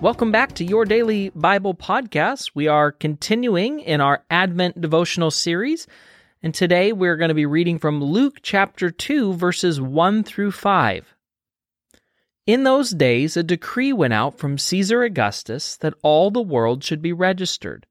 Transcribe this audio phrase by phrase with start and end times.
[0.00, 2.50] Welcome back to your daily Bible podcast.
[2.54, 5.86] We are continuing in our Advent devotional series,
[6.42, 11.14] and today we're going to be reading from Luke chapter 2, verses 1 through 5.
[12.46, 17.00] In those days, a decree went out from Caesar Augustus that all the world should
[17.00, 17.86] be registered.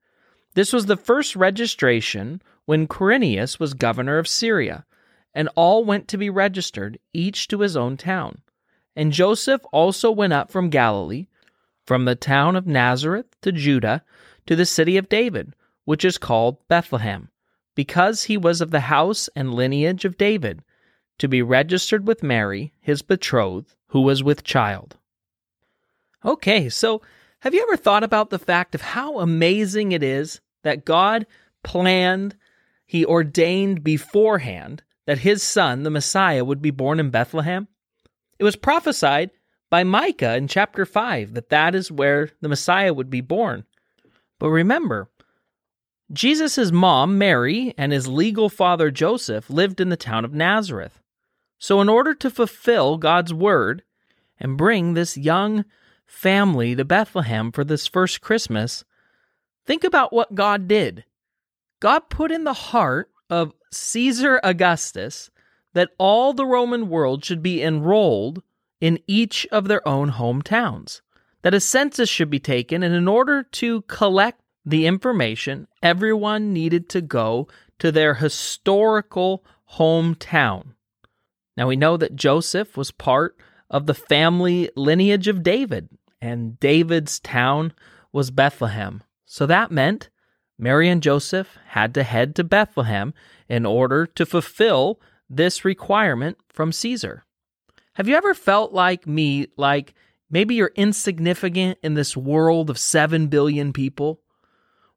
[0.54, 4.86] This was the first registration when Quirinius was governor of Syria,
[5.34, 8.42] and all went to be registered, each to his own town.
[8.96, 11.26] And Joseph also went up from Galilee,
[11.86, 14.04] from the town of Nazareth to Judah,
[14.46, 15.55] to the city of David,
[15.86, 17.29] which is called Bethlehem,
[17.75, 20.61] because he was of the house and lineage of David,
[21.19, 24.97] to be registered with Mary, his betrothed, who was with child.
[26.25, 27.01] Okay, so
[27.43, 31.27] have you ever thought about the fact of how amazing it is that God
[31.61, 32.36] planned,
[32.86, 37.67] He ordained beforehand that His Son, the Messiah, would be born in Bethlehem?
[38.39, 39.31] It was prophesied
[39.73, 43.63] by Micah in chapter 5 that that is where the Messiah would be born.
[44.38, 45.09] But remember,
[46.11, 51.02] Jesus' mom, Mary, and his legal father, Joseph, lived in the town of Nazareth.
[51.57, 53.81] So, in order to fulfill God's word
[54.39, 55.65] and bring this young
[56.05, 58.85] family to Bethlehem for this first Christmas,
[59.65, 61.03] think about what God did.
[61.80, 65.31] God put in the heart of Caesar Augustus
[65.73, 68.43] that all the Roman world should be enrolled
[68.84, 71.00] in each of their own hometowns,
[71.42, 76.89] that a census should be taken, and in order to collect the information, everyone needed
[76.89, 77.48] to go
[77.80, 79.45] to their historical
[79.76, 80.73] hometown.
[81.56, 83.38] Now we know that Joseph was part
[83.70, 85.88] of the family lineage of David,
[86.20, 87.72] and David's town
[88.11, 89.02] was Bethlehem.
[89.23, 90.09] So that meant
[90.59, 93.14] Mary and Joseph had to head to Bethlehem
[93.48, 97.23] in order to fulfill this requirement from Caesar.
[97.95, 99.94] Have you ever felt like me, like
[100.27, 104.19] maybe you're insignificant in this world of 7 billion people?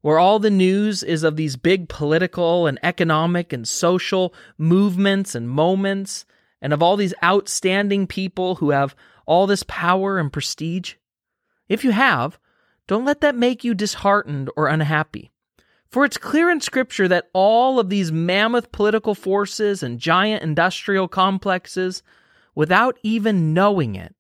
[0.01, 5.49] Where all the news is of these big political and economic and social movements and
[5.49, 6.25] moments,
[6.63, 8.97] and of all these outstanding people who have
[9.27, 10.95] all this power and prestige?
[11.69, 12.39] If you have,
[12.87, 15.33] don't let that make you disheartened or unhappy.
[15.91, 21.09] For it's clear in Scripture that all of these mammoth political forces and giant industrial
[21.09, 22.03] complexes,
[22.57, 24.17] without even knowing it,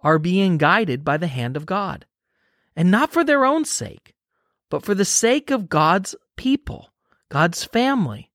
[0.00, 2.06] are being guided by the hand of God.
[2.74, 4.14] And not for their own sake,
[4.70, 6.90] but for the sake of God's people,
[7.28, 8.30] God's family.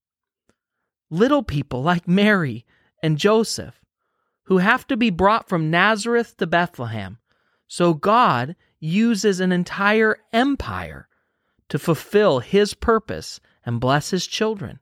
[1.09, 2.65] Little people like Mary
[3.01, 3.79] and Joseph,
[4.44, 7.17] who have to be brought from Nazareth to Bethlehem.
[7.67, 11.07] So God uses an entire empire
[11.69, 14.79] to fulfill his purpose and bless his children.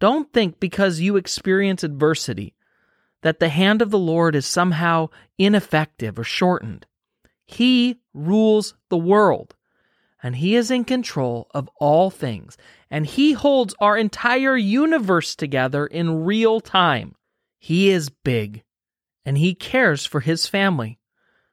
[0.00, 2.55] Don't think because you experience adversity
[3.26, 6.86] that the hand of the Lord is somehow ineffective or shortened.
[7.44, 9.56] He rules the world,
[10.22, 12.56] and He is in control of all things,
[12.88, 17.16] and He holds our entire universe together in real time.
[17.58, 18.62] He is big,
[19.24, 21.00] and He cares for His family.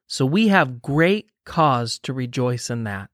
[0.05, 3.09] So we have great cause to rejoice in that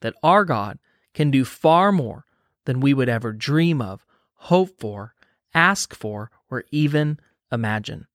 [0.00, 0.80] that our God
[1.14, 2.24] can do far more
[2.64, 4.04] than we would ever dream of,
[4.34, 5.14] hope for,
[5.54, 7.20] ask for, or even
[7.52, 8.06] imagine.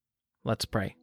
[0.44, 0.96] Let's pray.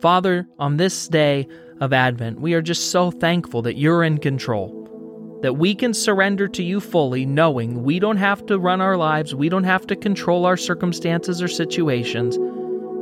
[0.00, 1.48] Father, on this day
[1.80, 6.48] of Advent, we are just so thankful that you're in control, that we can surrender
[6.48, 9.96] to you fully, knowing we don't have to run our lives, we don't have to
[9.96, 12.38] control our circumstances or situations,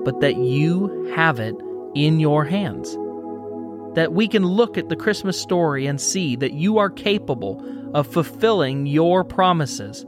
[0.05, 1.57] but that you have it
[1.95, 2.97] in your hands
[3.95, 7.63] that we can look at the Christmas story and see that you are capable
[7.95, 10.05] of fulfilling your promises.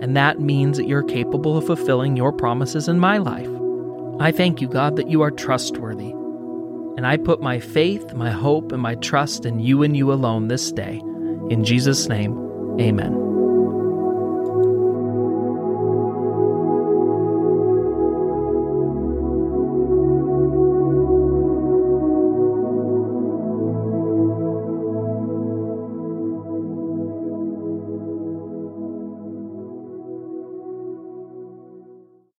[0.00, 3.48] And that means that you're capable of fulfilling your promises in my life.
[4.20, 6.10] I thank you, God, that you are trustworthy.
[6.96, 10.48] And I put my faith, my hope, and my trust in you and you alone
[10.48, 10.98] this day.
[11.50, 12.36] In Jesus' name,
[12.80, 13.27] amen.